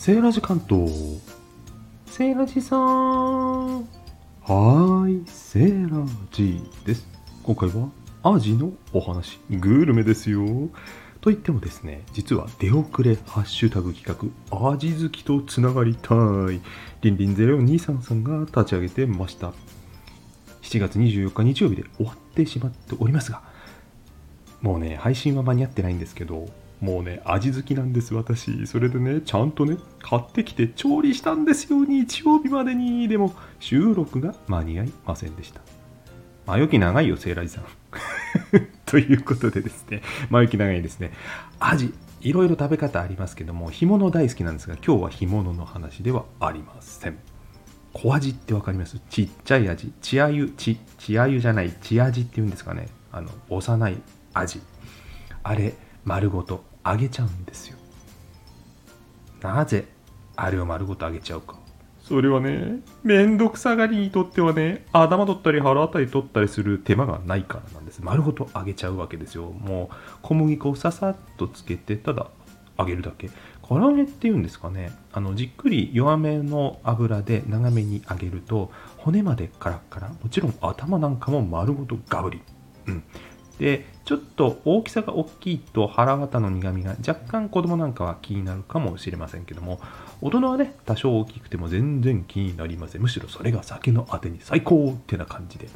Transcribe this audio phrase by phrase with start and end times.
[0.00, 1.20] セーラジ関東。
[2.06, 3.80] セーラジさん。
[3.80, 7.04] はーい、セーラジです。
[7.42, 7.88] 今回は
[8.22, 10.46] アジのお話、グルメですよ。
[11.20, 16.60] と言ってもですね、実は出遅れハッシュタグ企画、アジ好きとつながりたい。
[17.02, 19.52] リンリン0233さんが立ち上げてました。
[20.62, 23.42] 7月24日日曜日で終わってしまっておりますが、
[24.62, 26.48] もうね、配信は間に合ってないんですけど、
[26.80, 28.66] もうね、味好きなんです、私。
[28.66, 33.08] それでね、ちゃんとね、買ってきて調理したんですよ、日曜日までに。
[33.08, 35.60] でも、収録が間に合いませんでした。
[36.46, 37.64] 前置き長いよ、セーラジさん。
[38.86, 41.10] ということでですね、前置き長いですね。
[41.58, 47.18] アジ、いろいろ食べ方ありますけども、干物大好きなんですが、今日は干物の話ではありません。
[47.92, 49.00] 小アジってわかります？
[49.10, 49.92] ちっちゃいアジ。
[50.00, 52.88] 血あゆ、ち、血あゆじゃない、血アジって言うんですかね。
[53.10, 53.96] あの、幼い
[54.34, 54.60] アジ。
[55.42, 55.74] あれ、
[56.08, 57.76] 丸ごと揚げちゃうんですよ。
[59.42, 59.86] なぜ
[60.36, 61.58] あれを丸ごと揚げちゃうか。
[62.00, 68.00] それはね、めんどくさがりにとってはね、頭取ったり腹あたり取ったりする手間がないからなんです。
[68.02, 69.50] 丸ごと揚げちゃうわけですよ。
[69.50, 72.28] もう小麦粉をささっとつけて、ただ
[72.78, 73.28] 揚げるだけ。
[73.60, 74.92] 唐揚げっていうんですかね。
[75.12, 80.08] あの、じっくり弱めの油で長めに揚げると、骨までカラッカラ。
[80.08, 82.40] もちろん頭なんかも丸ごとガブリ。
[82.86, 83.02] うん。
[83.58, 89.80] でちょっと大きさが大きいと腹綿の苦みが若干子供なんかは気になるかもしれませんけども
[90.20, 93.02] 大人はね多少大きくても全然気になりません。
[93.02, 95.68] むしろそれが酒のあてに最高ってな感じで。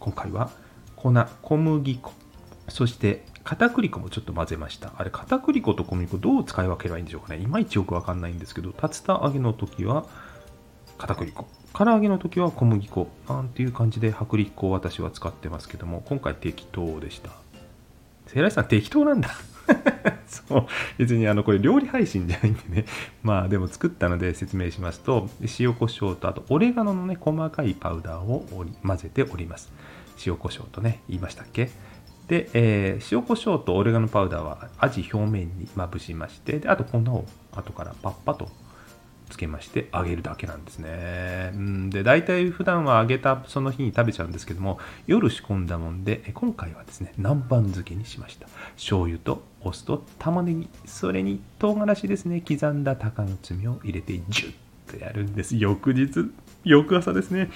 [0.00, 0.50] 今回は
[0.96, 1.12] 粉
[1.42, 2.12] 小麦粉。
[2.68, 4.92] そして片栗粉もちょっと混ぜました。
[4.96, 7.40] あれ片栗粉と小麦粉どう使い分ければいいんでしょうかね。
[7.40, 10.06] いまいちよくわかんないんですけど竜田揚げの時は
[10.96, 11.46] 片栗粉。
[11.74, 13.08] 唐揚げの時は小麦粉。
[13.28, 17.30] なんていう感じで薄力粉を私は使ってますけども今回適当でした。
[18.26, 19.30] セラさん適当なんだ。
[20.26, 20.66] そう。
[20.98, 22.84] 別にあのこれ料理配信じゃないんでね。
[23.22, 25.28] まあでも作ったので説明しますと
[25.60, 28.44] 塩コショウとあとオレガノのね細かいパウダーを
[28.82, 29.70] 混ぜております。
[30.26, 31.70] 塩コショウとね言いましたっけ？
[32.26, 38.50] で、えー、塩コショウとオレガノパウダーはアジ表面にまぶしましてであと粉を後からパッパと
[39.28, 41.52] つけまして揚げるだけなんですね。
[41.54, 41.90] うん。
[41.90, 48.48] で大体普段は揚げたその日に食べちゃうんですけども夜仕込んだもんで今回はですね南蛮漬けにしました。
[48.76, 54.54] 醤油とお酢と玉ねぎそれに唐辛子ですね刻んだ鷹の爪を入れてジュッ
[54.90, 55.56] とやるんです。
[55.56, 56.30] 翌日
[56.64, 57.50] 翌朝ですね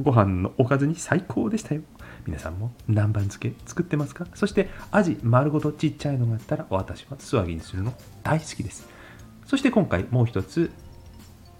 [0.00, 1.82] ご飯のおかずに最高でしたよ。
[2.26, 4.26] 皆さんも南蛮漬け作ってますか？
[4.34, 8.86] そしてアジ丸ごとちっちゃいのがあったら私は素揚げにするの大好きです。
[9.46, 10.70] そして今回もう一つ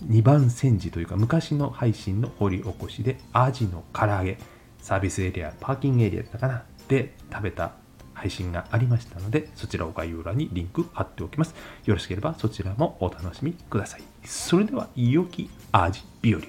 [0.05, 4.39] 2番煎じというか昔の配信の掘り起こしでアジの唐揚げ
[4.81, 7.73] サービスエリアパーキングエリアだったかなで食べた
[8.21, 11.55] 配信がありましたのでそちらを概要欄にリンク貼っておきます。
[11.87, 14.03] よろしければそちらもお楽しみください。
[14.25, 16.43] それでは良きアジ日和を。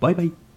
[0.00, 0.49] バイバイ。